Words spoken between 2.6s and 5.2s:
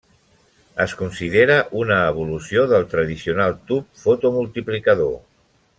del tradicional tub fotomultiplicador.